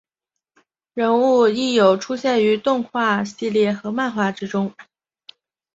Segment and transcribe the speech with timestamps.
[0.95, 4.73] 人物亦有出现于动画系列和漫画之中。